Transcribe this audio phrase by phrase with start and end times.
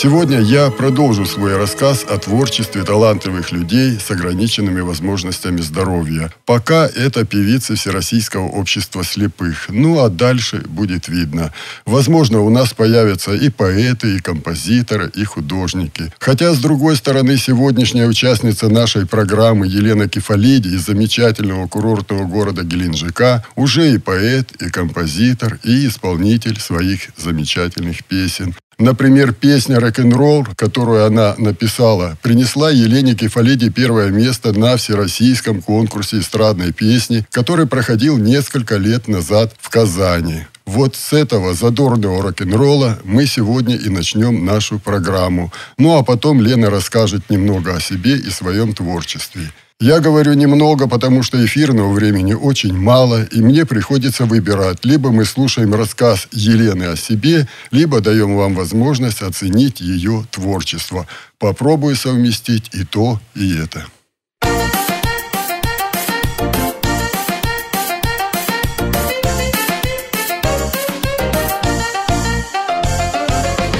[0.00, 6.32] Сегодня я продолжу свой рассказ о творчестве талантливых людей с ограниченными возможностями здоровья.
[6.46, 9.66] Пока это певицы Всероссийского общества слепых.
[9.70, 11.52] Ну а дальше будет видно.
[11.84, 16.12] Возможно, у нас появятся и поэты, и композиторы, и художники.
[16.20, 23.44] Хотя, с другой стороны, сегодняшняя участница нашей программы Елена Кефалиди из замечательного курортного города Геленджика
[23.56, 28.54] уже и поэт, и композитор, и исполнитель своих замечательных песен.
[28.78, 36.72] Например, песня «Рок-н-ролл», которую она написала, принесла Елене Кефалиде первое место на всероссийском конкурсе эстрадной
[36.72, 40.46] песни, который проходил несколько лет назад в Казани.
[40.64, 45.52] Вот с этого задорного рок-н-ролла мы сегодня и начнем нашу программу.
[45.76, 49.50] Ну а потом Лена расскажет немного о себе и своем творчестве.
[49.80, 54.84] Я говорю немного, потому что эфирного времени очень мало, и мне приходится выбирать.
[54.84, 61.06] Либо мы слушаем рассказ Елены о себе, либо даем вам возможность оценить ее творчество.
[61.38, 63.86] Попробую совместить и то, и это.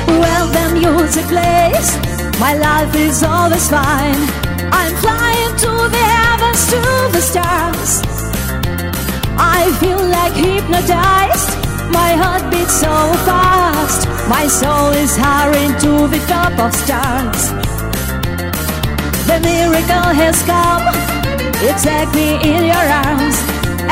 [0.06, 1.28] Well, the music.
[2.38, 4.14] My life is always fine.
[4.70, 5.27] I'm flying
[6.72, 6.80] to
[7.16, 7.90] the stars.
[9.38, 11.50] I feel like hypnotized.
[11.90, 12.94] My heart beats so
[13.28, 14.00] fast.
[14.28, 17.42] My soul is hurrying to the top of stars.
[19.30, 20.84] The miracle has come.
[21.64, 23.36] You take me in your arms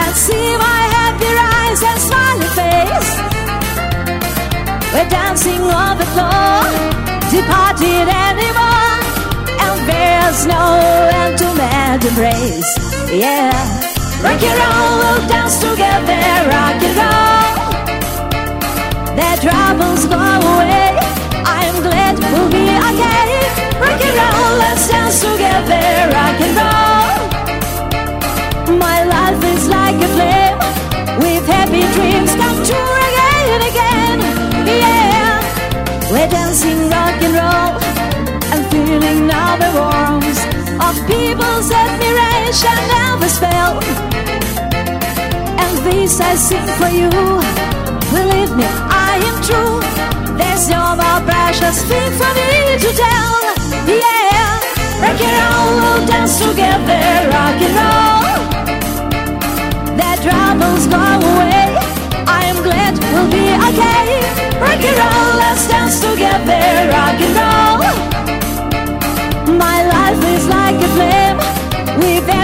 [0.02, 3.12] and see my happy eyes and smiling face.
[4.92, 6.60] We're dancing on the floor,
[7.32, 9.00] departed anymore.
[9.64, 11.15] And There's no
[11.70, 12.70] to embrace.
[13.10, 13.50] Yeah,
[14.22, 16.20] rock and roll, we'll dance together.
[16.52, 17.50] Rock and roll,
[19.16, 20.98] their troubles go away.
[21.44, 23.30] I'm glad we'll be okay.
[23.80, 25.86] Rock and roll, let's dance together.
[26.16, 27.26] Rock and roll.
[28.78, 30.58] My life is like a flame
[31.20, 32.34] with happy dreams
[42.46, 43.80] admiration and the spell.
[45.58, 47.10] And this I sing for you.
[48.14, 49.80] Believe me, I am true.
[50.38, 53.34] There's no more precious thing for me to tell.
[53.86, 54.60] Yeah,
[55.02, 57.02] rock and roll, we'll dance together.
[57.34, 58.36] Rock and roll,
[59.98, 61.66] their troubles go away.
[62.26, 64.06] I am glad we'll be okay.
[64.62, 66.62] Rock and roll, let's dance together.
[66.94, 67.80] Rock and roll.
[69.58, 71.15] My life is like a With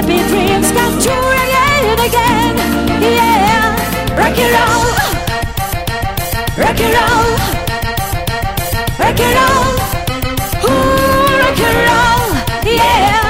[0.02, 2.56] happy dreams come true again again.
[3.02, 4.86] Yeah, rock and roll.
[6.58, 7.30] Rock and roll.
[8.98, 9.66] Rock and roll.
[10.64, 12.24] Ooh, rock and roll.
[12.66, 13.22] Yeah,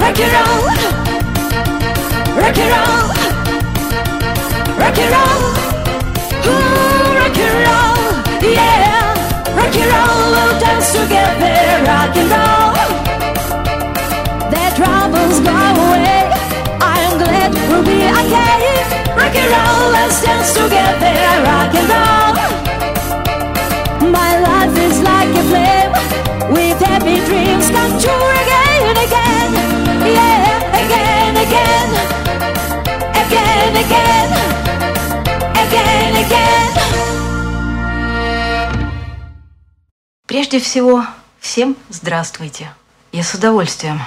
[0.00, 0.64] rock and roll.
[2.36, 3.06] Rock and roll.
[4.78, 5.42] Rock and roll.
[6.46, 7.98] Ooh, rock and roll.
[8.42, 10.20] Yeah, rock and roll.
[10.32, 11.29] We'll dance together
[20.40, 21.12] dance together.
[21.44, 22.34] Rock and roll.
[24.10, 25.92] My life is like a flame
[26.54, 29.50] with happy dreams come true again again.
[30.16, 31.90] Yeah, again, again,
[33.22, 34.30] again, again,
[35.62, 36.70] again, again.
[40.26, 41.04] Прежде всего,
[41.40, 42.72] всем здравствуйте.
[43.12, 44.00] Я с удовольствием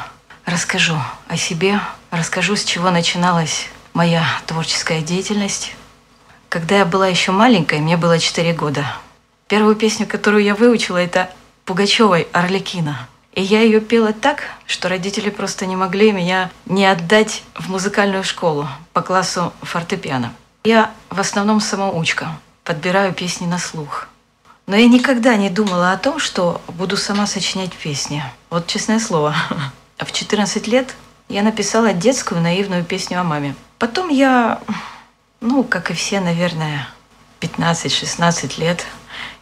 [0.46, 0.96] расскажу
[1.28, 1.80] о себе,
[2.12, 5.74] расскажу, с чего начиналась моя творческая деятельность.
[6.54, 8.86] Когда я была еще маленькой, мне было 4 года.
[9.48, 11.32] Первую песню, которую я выучила, это
[11.66, 13.08] Пугачевой «Орликина».
[13.34, 18.24] И я ее пела так, что родители просто не могли меня не отдать в музыкальную
[18.24, 20.32] школу по классу фортепиано.
[20.64, 22.28] Я в основном самоучка,
[22.64, 24.08] подбираю песни на слух.
[24.68, 28.24] Но я никогда не думала о том, что буду сама сочинять песни.
[28.52, 29.36] Вот честное слово.
[29.98, 30.94] В 14 лет
[31.30, 33.56] я написала детскую наивную песню о маме.
[33.80, 34.60] Потом я,
[35.44, 36.88] ну, как и все, наверное,
[37.42, 38.86] 15-16 лет,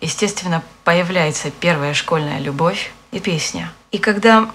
[0.01, 2.91] естественно, появляется первая школьная любовь.
[3.11, 3.71] и песня.
[3.91, 4.49] И когда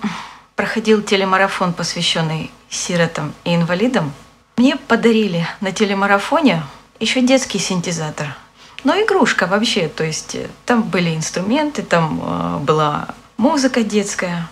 [0.56, 4.12] проходил телемарафон, посвященный сиротам и инвалидам,
[4.56, 6.62] мне подарили на телемарафоне
[6.98, 8.34] еще детский синтезатор.
[8.82, 14.48] Но игрушка вообще, то есть э, там были инструменты, там э, была музыка детская.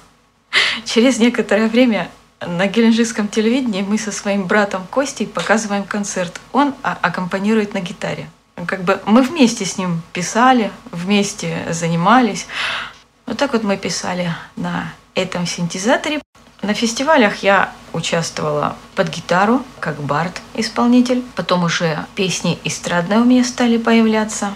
[0.85, 2.11] Через некоторое время
[2.47, 6.41] на геленджикском телевидении мы со своим братом Костей показываем концерт.
[6.53, 8.29] Он а, аккомпанирует на гитаре.
[8.67, 12.47] Как бы мы вместе с ним писали, вместе занимались.
[13.27, 16.21] Вот так вот мы писали на этом синтезаторе.
[16.63, 21.23] На фестивалях я участвовала под гитару, как бард-исполнитель.
[21.37, 24.55] Потом уже песни эстрадные у меня стали появляться.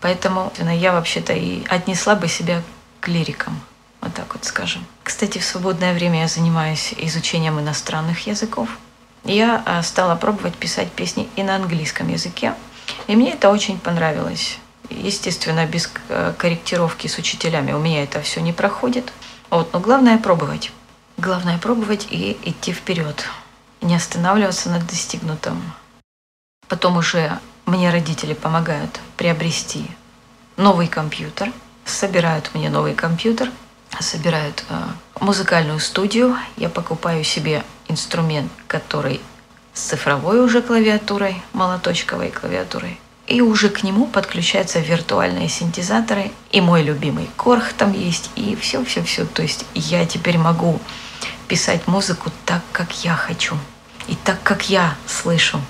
[0.00, 2.62] Поэтому я вообще-то и отнесла бы себя
[3.00, 3.60] к лирикам.
[4.02, 4.84] Вот так вот скажем.
[5.04, 8.68] Кстати, в свободное время я занимаюсь изучением иностранных языков.
[9.24, 12.54] Я а, стала пробовать писать песни и на английском языке.
[13.06, 14.58] И мне это очень понравилось.
[14.90, 19.12] Естественно, без э, корректировки с учителями у меня это все не проходит.
[19.48, 20.72] Вот, но главное пробовать.
[21.16, 23.24] Главное пробовать и идти вперед,
[23.80, 25.62] не останавливаться на достигнутом.
[26.68, 29.86] Потом уже мне родители помогают приобрести
[30.56, 31.52] новый компьютер,
[31.84, 33.50] собирают мне новый компьютер,
[34.00, 34.74] собирают э,
[35.20, 36.36] музыкальную студию.
[36.56, 39.20] Я покупаю себе инструмент, который
[39.74, 42.98] с цифровой уже клавиатурой, молоточковой клавиатурой.
[43.26, 49.24] И уже к нему подключаются виртуальные синтезаторы, и мой любимый корх там есть, и все-все-все.
[49.24, 50.80] То есть я теперь могу
[51.48, 53.56] писать музыку так, как я хочу,
[54.08, 55.60] и так, как я слышу.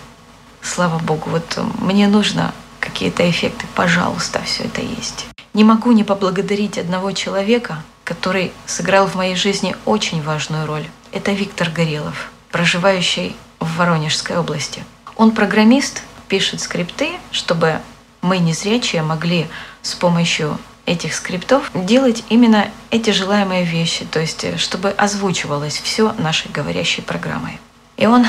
[0.62, 5.26] Слава Богу, вот мне нужно какие-то эффекты, пожалуйста, все это есть.
[5.54, 10.84] Не могу не поблагодарить одного человека, который сыграл в моей жизни очень важную роль.
[11.12, 14.84] Это Виктор Горелов, проживающий в Воронежской области.
[15.16, 17.80] Он программист, пишет скрипты, чтобы
[18.20, 19.46] мы, незрячие, могли
[19.80, 26.12] с помощью этих скриптов делать именно эти желаемые вещи, то есть э, чтобы озвучивалось все
[26.18, 27.60] нашей говорящей программой.
[27.96, 28.26] И он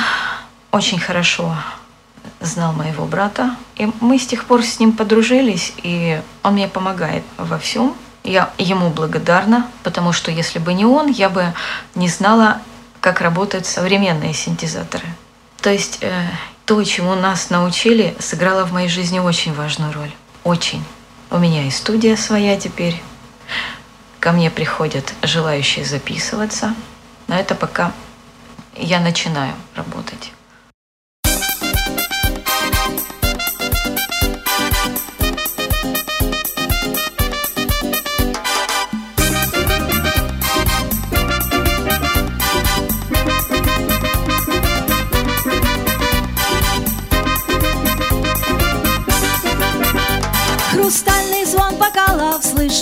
[0.71, 1.57] очень хорошо
[2.39, 7.23] знал моего брата, и мы с тех пор с ним подружились, и он мне помогает
[7.37, 7.95] во всем.
[8.23, 11.53] Я ему благодарна, потому что если бы не он, я бы
[11.95, 12.61] не знала,
[13.01, 15.07] как работают современные синтезаторы.
[15.61, 16.27] То есть э,
[16.65, 20.11] то, чему нас научили, сыграло в моей жизни очень важную роль.
[20.43, 20.83] Очень.
[21.31, 23.01] У меня и студия своя теперь.
[24.19, 26.73] Ко мне приходят желающие записываться.
[27.27, 27.91] Но это пока
[28.77, 30.31] я начинаю работать.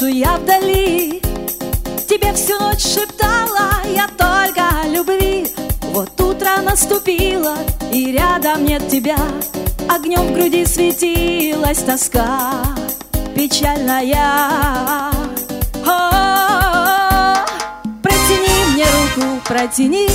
[0.02, 1.22] Слышу я вдали
[2.08, 5.48] Тебе всю ночь шептала я только о любви.
[5.94, 7.56] Вот утро наступило,
[7.92, 9.18] и рядом нет тебя.
[9.90, 12.52] Огнем в груди светилась тоска
[13.36, 15.12] печальная.
[18.04, 20.10] Протяни мне руку, протяни.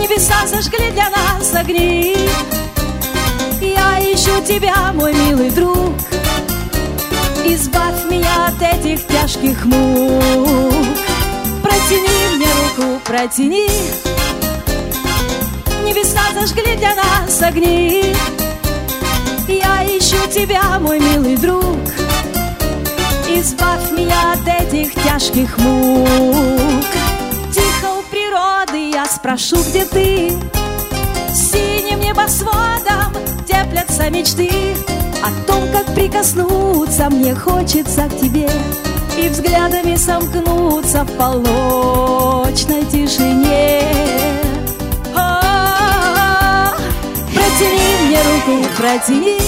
[0.00, 2.16] Небеса зажгли для нас огни.
[3.60, 5.92] Я ищу тебя, мой милый друг
[7.46, 10.72] Избавь меня от этих тяжких мук.
[11.62, 13.68] Протяни мне руку, протяни.
[15.84, 18.14] Небеса зажгли для нас огни.
[19.46, 21.80] Я ищу тебя, мой милый друг.
[23.28, 26.86] Избавь меня от этих тяжких мук.
[27.52, 30.32] Тихо у природы я спрошу, где ты?
[31.34, 33.12] Синим небосводом
[33.46, 34.74] теплятся мечты
[35.24, 38.48] о том, как прикоснуться мне хочется к тебе
[39.18, 43.82] И взглядами сомкнуться в полночной тишине.
[47.34, 49.38] Протяни мне руку, протяни.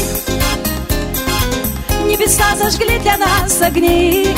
[2.06, 4.28] Небеса зажгли для нас огни.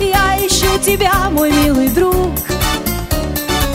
[0.00, 2.32] Я ищу тебя, мой милый друг.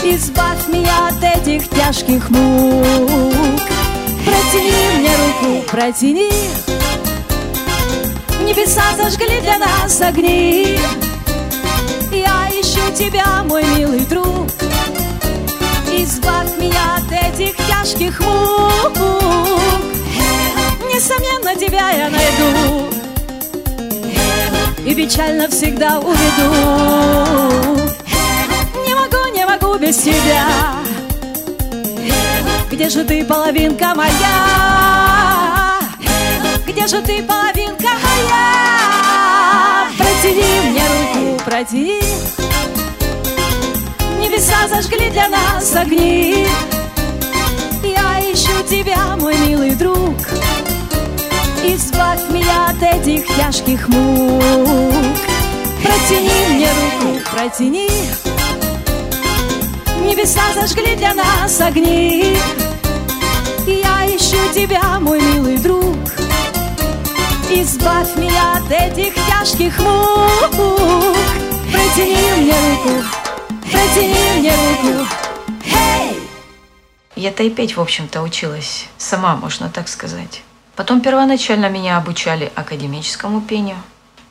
[0.04, 3.79] Избавь меня от этих тяжких мук
[4.30, 6.30] Протяни мне руку, протяни.
[8.44, 10.78] Небеса зажгли для нас огни.
[12.12, 14.48] Я ищу тебя, мой милый друг.
[15.92, 18.98] Избавь меня от этих тяжких мук.
[20.94, 22.86] Несомненно, тебя я найду.
[24.86, 26.52] И печально всегда уведу.
[28.86, 30.80] Не могу, не могу без тебя
[32.80, 35.82] где же ты, половинка моя?
[36.66, 39.90] Где же ты, половинка моя?
[39.98, 42.00] Протяни мне руку, протяни.
[44.18, 46.48] Небеса зажгли для нас огни.
[47.84, 50.16] Я ищу тебя, мой милый друг.
[51.66, 54.94] Избавь меня от этих тяжких мук.
[55.84, 57.90] Протяни мне руку, протяни.
[60.02, 62.38] Небеса зажгли для нас огни
[63.70, 65.96] Я ищу тебя, мой милый друг
[67.52, 71.18] Избавь меня от этих тяжких мук
[71.72, 73.06] Протяни мне руку,
[73.62, 75.08] протяни мне руку!
[77.16, 80.42] Я-то и петь, в общем-то, училась сама, можно так сказать.
[80.76, 83.76] Потом первоначально меня обучали академическому пению,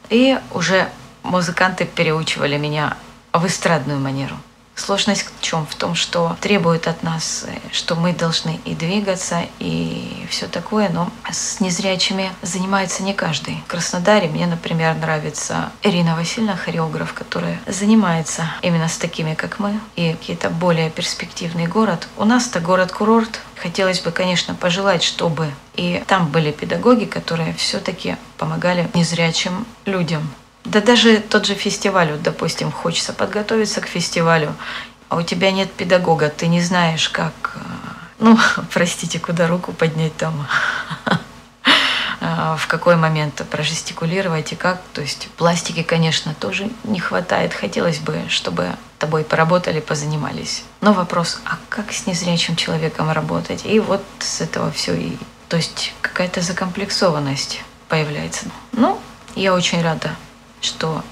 [0.08, 0.88] и уже
[1.22, 2.96] музыканты переучивали меня
[3.32, 4.36] в эстрадную манеру.
[4.78, 5.66] Сложность в чем?
[5.66, 10.88] В том, что требует от нас, э, что мы должны и двигаться, и все такое,
[10.88, 13.62] но с незрячими занимается не каждый.
[13.66, 19.80] В Краснодаре мне, например, нравится Ирина Васильевна, хореограф, которая занимается именно с такими, как мы,
[19.96, 22.08] и какие-то более перспективный город.
[22.16, 28.88] У нас-то город-курорт, Хотелось бы, конечно, пожелать, чтобы и там были педагоги, которые все-таки помогали
[28.94, 30.30] незрячим людям.
[30.64, 34.54] Да даже тот же фестиваль, вот, допустим, хочется подготовиться к фестивалю,
[35.08, 37.58] а у тебя нет педагога, ты не знаешь, как, э,
[38.18, 38.38] ну,
[38.72, 40.46] простите, куда руку поднять там,
[42.20, 44.80] э, в какой момент прожестикулировать и как.
[44.92, 47.54] То есть пластики, конечно, тоже не хватает.
[47.54, 50.64] Хотелось бы, чтобы тобой поработали, позанимались.
[50.80, 53.64] Но вопрос, а как с незрячим человеком работать?
[53.64, 55.16] И вот с этого все и...
[55.48, 58.46] То есть какая-то закомплексованность появляется.
[58.72, 59.00] Ну,
[59.34, 60.10] я очень рада
[60.60, 61.04] что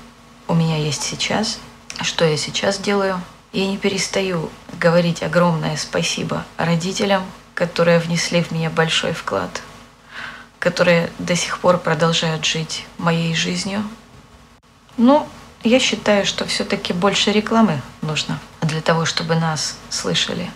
[0.49, 1.59] у меня есть сейчас,
[2.03, 3.21] что я сейчас делаю.
[3.53, 7.25] Я не перестаю говорить огромное спасибо родителям,
[7.55, 9.63] которые внесли в меня большой вклад,
[10.59, 13.83] которые до сих пор продолжают жить моей жизнью.
[14.97, 15.27] Ну,
[15.65, 20.51] я считаю, что все-таки больше рекламы нужно для того, чтобы нас слышали.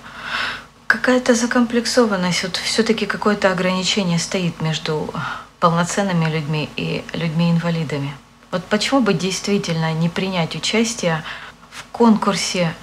[0.86, 5.12] Какая-то закомплексованность, вот все-таки какое-то ограничение стоит между
[5.58, 8.14] полноценными людьми и людьми-инвалидами.
[8.50, 11.22] Вот почему бы действительно не принять участие
[11.70, 12.74] в конкурсе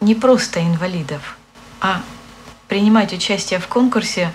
[0.00, 1.36] не просто инвалидов,
[1.80, 2.02] а
[2.68, 4.32] принимать участие в конкурсе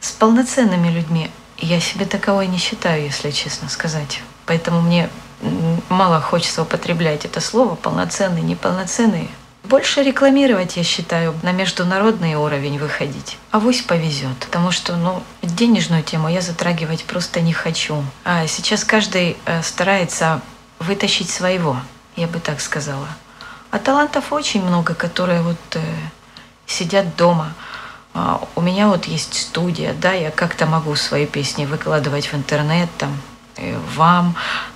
[0.00, 1.30] с полноценными людьми.
[1.58, 4.22] Я себе таковой не считаю, если честно сказать.
[4.46, 5.08] Поэтому мне
[5.88, 9.30] мало хочется употреблять это слово полноценный, неполноценный.
[9.64, 13.38] Больше рекламировать, я считаю, на международный уровень выходить.
[13.50, 14.36] А вось повезет.
[14.40, 18.02] Потому что, ну, денежную тему я затрагивать просто не хочу.
[18.24, 20.40] А сейчас каждый э, старается
[20.78, 21.76] вытащить своего,
[22.16, 23.08] я бы так сказала.
[23.70, 25.80] А талантов очень много, которые вот э,
[26.66, 27.52] сидят дома.
[28.14, 32.88] А у меня вот есть студия, да, я как-то могу свои песни выкладывать в интернет,
[32.98, 33.16] там,
[33.56, 34.34] э, вам,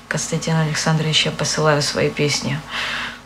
[0.09, 2.61] Константин Александрович, я посылаю свои песни.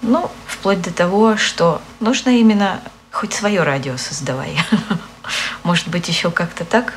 [0.03, 4.59] Ну, вплоть до того, что нужно именно хоть свое радио создавай.
[5.65, 6.95] Может быть, еще как-то так.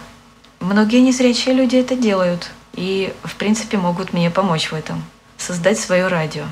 [0.59, 5.03] Многие незрячие люди это делают и, в принципе, могут мне помочь в этом.
[5.37, 6.45] Создать свое радио.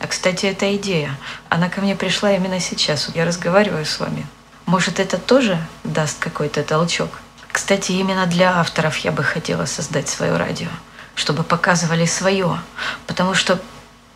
[0.00, 1.16] А, кстати, эта идея,
[1.48, 3.10] она ко мне пришла именно сейчас.
[3.14, 4.26] Я разговариваю с вами.
[4.66, 7.20] Может, это тоже даст какой-то толчок?
[7.52, 10.68] Кстати, именно для авторов я бы хотела создать свое радио,
[11.14, 12.58] чтобы показывали свое.
[13.06, 13.60] Потому что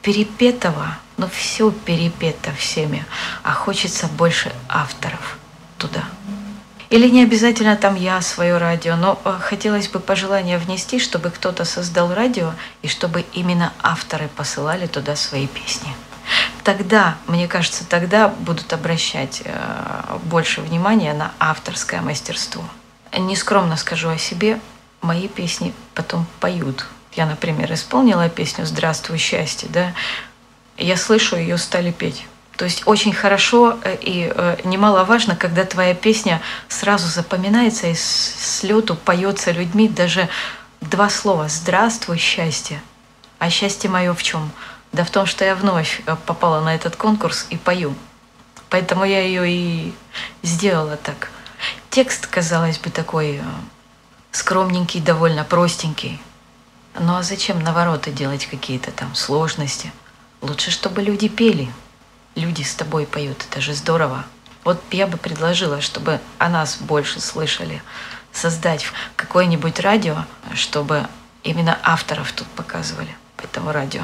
[0.04, 3.04] перепетого, но все перепето всеми,
[3.42, 5.38] а хочется больше авторов
[5.78, 6.04] туда.
[6.90, 11.64] Или не обязательно там я свое радио, но э, хотелось бы пожелание внести, чтобы кто-то
[11.64, 15.92] создал радио и чтобы именно авторы посылали туда свои песни.
[16.62, 22.62] Тогда, мне кажется, тогда будут обращать э, больше внимания на авторское мастерство.
[23.16, 24.60] Нескромно скажу о себе,
[25.00, 29.92] мои песни потом поют я, например, исполнила песню «Здравствуй, счастье», да,
[30.76, 32.26] я слышу, ее стали петь.
[32.56, 38.62] То есть очень хорошо э, и э, немаловажно, когда твоя песня сразу запоминается и с
[38.62, 40.28] лету поется людьми даже
[40.80, 42.80] два слова «Здравствуй, счастье».
[43.38, 44.50] А счастье мое в чем?
[44.92, 47.94] Да в том, что я вновь э, попала на этот конкурс и пою.
[48.70, 49.94] Поэтому я ее и
[50.42, 51.30] сделала так.
[51.90, 53.40] Текст, казалось бы, такой
[54.30, 56.20] скромненький, довольно простенький.
[56.98, 59.92] Ну а зачем навороты делать какие-то там сложности?
[60.40, 61.68] Лучше, чтобы люди пели.
[62.36, 64.24] Люди с тобой поют, это же здорово.
[64.64, 67.82] Вот я бы предложила, чтобы о нас больше слышали,
[68.32, 68.86] создать
[69.16, 70.24] какое-нибудь радио,
[70.54, 71.06] чтобы
[71.42, 74.02] именно авторов тут показывали по этому радио.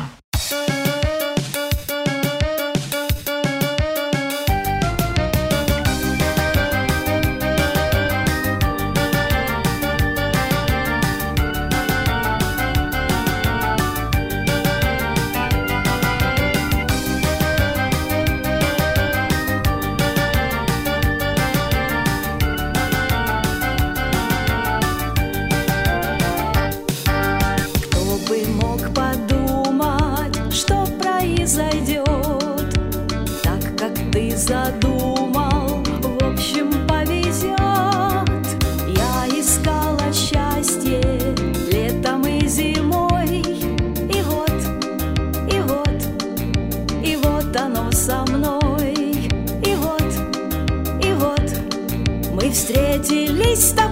[52.52, 53.89] Встретились с тобой.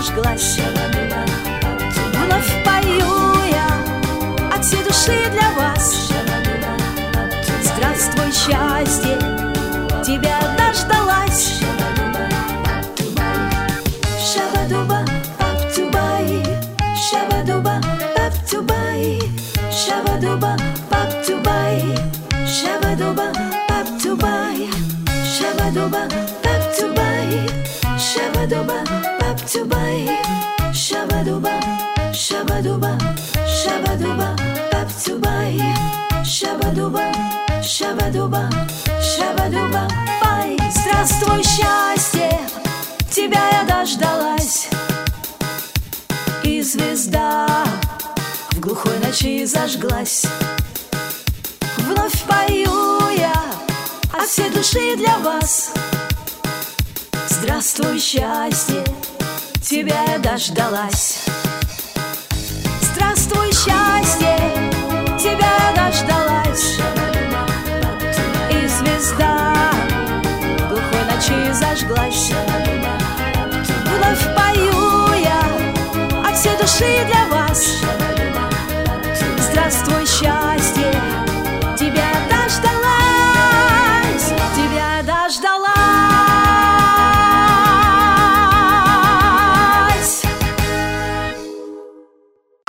[0.00, 0.58] Зажглась.
[2.14, 6.10] Вновь пою я от всей души для вас.
[7.62, 9.18] Здравствуй, счастье,
[10.04, 11.60] тебя дождалась.
[14.32, 15.04] Шабадуба,
[15.38, 16.44] пап-тубай,
[16.96, 17.80] шабадуба,
[18.16, 19.20] пап-тубай,
[19.70, 20.56] шабадуба,
[20.88, 21.82] пап-тубай,
[22.48, 23.32] шабадуба,
[23.68, 24.68] пап-тубай,
[25.28, 26.08] шабадуба, пап-тубай, шабадуба,
[26.42, 27.50] пап-тубай,
[27.98, 29.19] шабадуба,
[32.14, 32.96] шабадуба,
[33.44, 34.36] шабадуба,
[34.70, 35.60] пап-тубай,
[36.24, 37.12] шабадуба,
[37.62, 38.48] шабадуба,
[39.02, 39.88] шабадуба,
[40.22, 40.56] пай.
[40.70, 42.38] Здравствуй, счастье,
[43.10, 44.68] тебя я дождалась.
[46.44, 47.48] И звезда
[48.52, 50.26] в глухой ночи зажглась.
[51.78, 53.34] Вновь пою я
[54.12, 55.72] от всей души для вас.
[57.28, 58.84] Здравствуй, счастье,
[59.70, 61.26] тебя дождалась.
[62.82, 64.36] Здравствуй, счастье,
[65.16, 66.80] тебя дождалась.
[68.50, 69.54] И звезда
[70.68, 72.32] глухой ночи зажглась.
[73.84, 77.49] Вновь пою я от всей души для вас.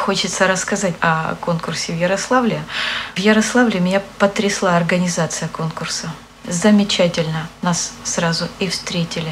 [0.02, 2.64] Хочется рассказать о конкурсе в Ярославле.
[3.14, 6.10] В Ярославле меня потрясла организация конкурса.
[6.44, 7.48] Замечательно.
[7.62, 9.32] Нас сразу и встретили.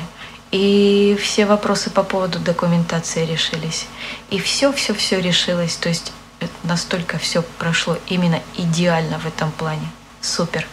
[0.52, 3.88] И все вопросы по поводу документации решились.
[4.30, 5.76] И все-все-все решилось.
[5.76, 9.90] То есть это настолько все прошло именно идеально в этом плане.
[10.22, 10.68] Супер.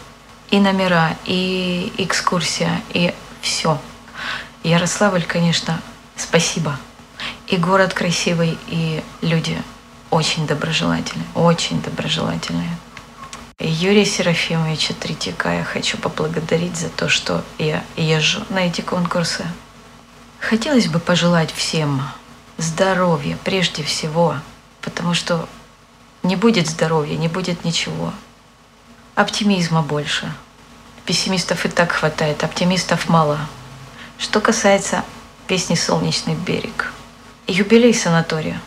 [0.51, 3.81] И номера, и экскурсия, и все.
[4.61, 5.81] Ярославль, конечно,
[6.15, 6.77] спасибо.
[7.47, 9.57] И город красивый, и люди
[10.11, 12.69] очень доброжелательные, очень доброжелательные.
[13.59, 19.45] И Юрия Серафимовича Третьяка я хочу поблагодарить за то, что я езжу на эти конкурсы.
[20.39, 22.01] Хотелось бы пожелать всем
[22.57, 24.35] здоровья прежде всего,
[24.81, 25.49] потому что
[26.21, 28.13] не будет здоровья, не будет ничего.
[29.15, 30.31] Оптимизма больше.
[31.05, 33.39] Пессимистов и так хватает, оптимистов мало.
[34.19, 35.03] Что касается
[35.47, 36.93] песни «Солнечный берег»,
[37.47, 38.61] юбилей санатория.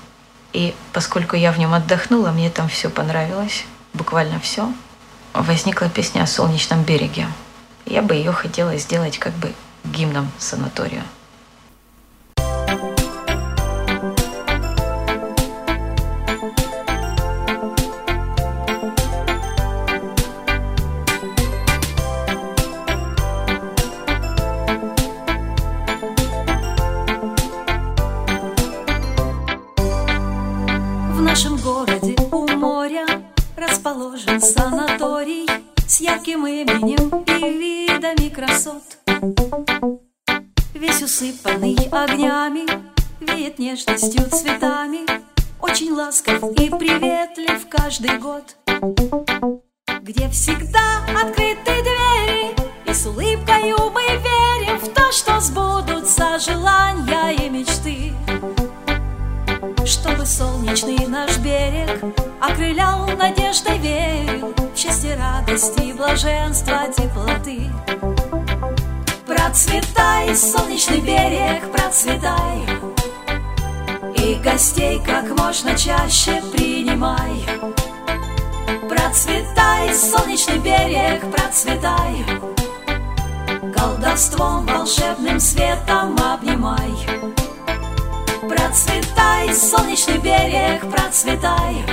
[0.53, 4.73] И поскольку я в нем отдохнула, мне там все понравилось, буквально все,
[5.33, 7.29] возникла песня о солнечном береге.
[7.87, 9.53] Я бы ее хотела сделать как бы
[9.85, 11.03] гимном санаторию.
[36.31, 38.83] С ярким именем и видами красот.
[40.75, 42.66] Весь усыпанный огнями,
[43.21, 45.01] веет нежностью цветами,
[45.61, 48.57] очень ласков и приветлив каждый год.
[50.03, 52.55] Где всегда открыты двери,
[52.87, 58.20] и с улыбкою мы верим в то, что сбудутся желания и мечты.
[59.90, 62.00] Чтобы солнечный наш берег
[62.40, 67.68] Окрылял надеждой верил В счастье, радости, блаженства, теплоты.
[69.26, 72.61] Про Процветай, солнечный берег, процветай.
[74.14, 77.44] И гостей как можно чаще принимай.
[78.88, 82.24] Процветай, солнечный берег, процветай.
[83.74, 87.50] Колдовством волшебным светом обнимай
[88.51, 91.85] Процветай, солнечный берег, процветай.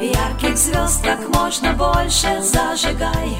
[0.00, 3.36] Ярких звезд как можно больше зажигай.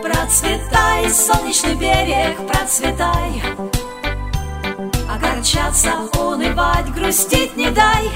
[0.00, 3.42] Процветай, солнечный берег, процветай.
[5.10, 8.08] Огорчаться, унывать, грустить не дай.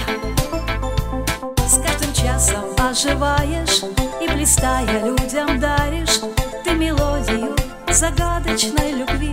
[1.67, 3.83] С каждым часом оживаешь
[4.21, 6.21] И блистая людям даришь.
[6.63, 7.57] Ты мелодию
[7.89, 9.30] загадочной любви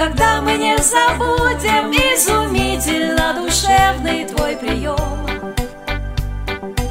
[0.00, 4.96] Никогда мы не забудем Изумительно душевный твой прием.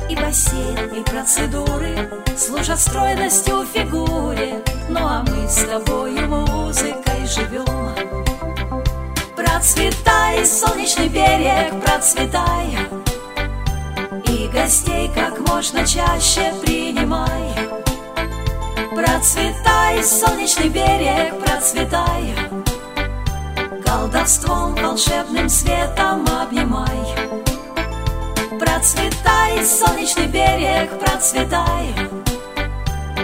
[0.08, 4.64] И бассейн, и процедуры Служат стройностью фигуре.
[4.90, 7.66] Ну а мы с тобою музыкой живем.
[9.36, 12.78] Процветай, солнечный берег, процветай.
[14.26, 17.56] И гостей как можно чаще принимай.
[18.94, 22.49] Процветай, солнечный берег, процветай
[23.90, 27.00] Колдовством волшебным светом обнимай.
[28.60, 31.96] Процветай, солнечный берег, процветай.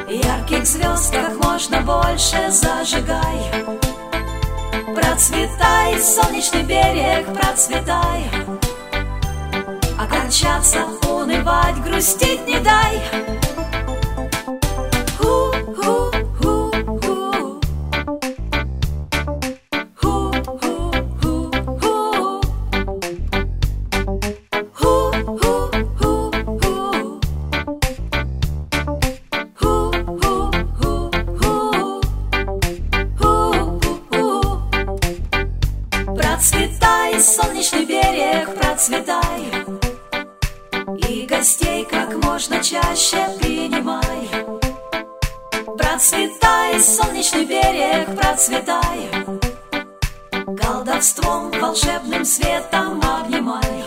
[0.10, 3.52] Ярких звезд как можно больше зажигай.
[4.96, 8.28] Процветай, солнечный берег, процветай.
[10.00, 13.04] Огорчаться, унывать, грустить не дай
[42.36, 44.30] можно чаще принимай.
[45.78, 49.10] Процветай, солнечный берег, процветай.
[50.62, 53.86] Колдовством волшебным светом обнимай.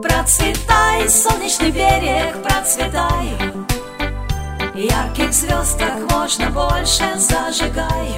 [0.00, 3.36] Процветай, солнечный берег, процветай.
[4.72, 8.14] Ярких звезд как можно больше зажигай.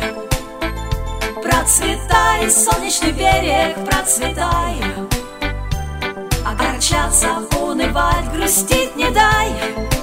[1.42, 5.13] Процветай, солнечный берег, процветай
[6.84, 7.28] Огорчаться,
[7.62, 9.93] унывать, грустить не дай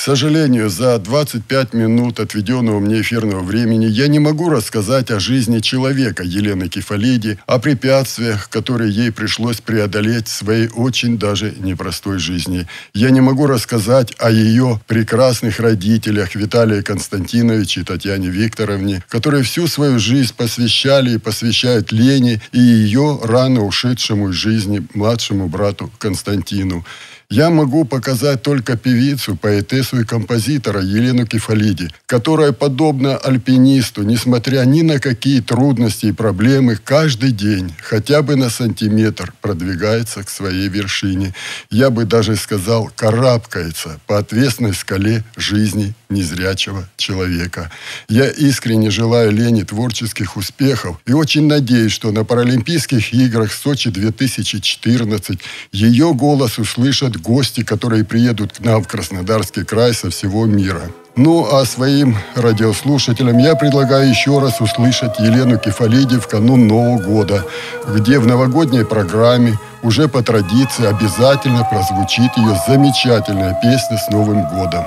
[0.00, 5.58] К сожалению, за 25 минут отведенного мне эфирного времени я не могу рассказать о жизни
[5.58, 12.66] человека Елены Кефалиди, о препятствиях, которые ей пришлось преодолеть в своей очень даже непростой жизни.
[12.94, 19.66] Я не могу рассказать о ее прекрасных родителях Виталии Константиновиче и Татьяне Викторовне, которые всю
[19.66, 26.86] свою жизнь посвящали и посвящают Лене и ее рано ушедшему из жизни младшему брату Константину.
[27.32, 34.82] Я могу показать только певицу, поэтессу и композитора Елену Кефалиди, которая, подобно альпинисту, несмотря ни
[34.82, 41.32] на какие трудности и проблемы, каждый день, хотя бы на сантиметр, продвигается к своей вершине.
[41.70, 47.70] Я бы даже сказал, карабкается по отвесной скале жизни незрячего человека.
[48.08, 55.38] Я искренне желаю Лене творческих успехов и очень надеюсь, что на Паралимпийских играх Сочи 2014
[55.70, 60.82] ее голос услышат гости, которые приедут к нам в Краснодарский край со всего мира.
[61.16, 67.44] Ну, а своим радиослушателям я предлагаю еще раз услышать Елену Кефалиди в канун Нового года,
[67.88, 74.84] где в новогодней программе уже по традиции обязательно прозвучит ее замечательная песня с Новым годом.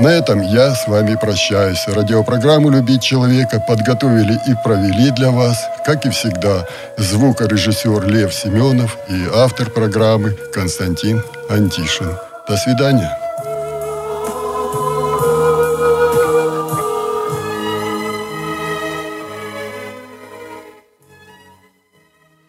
[0.00, 1.86] На этом я с вами прощаюсь.
[1.86, 6.66] Радиопрограмму «Любить человека» подготовили и провели для вас, как и всегда,
[6.98, 12.16] звукорежиссер Лев Семенов и автор программы Константин Антишин.
[12.48, 13.23] До свидания.